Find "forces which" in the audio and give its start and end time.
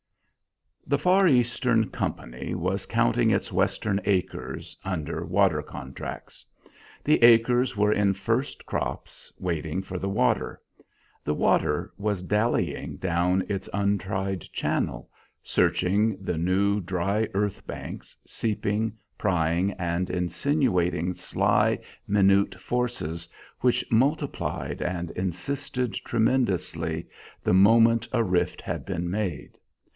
22.55-23.85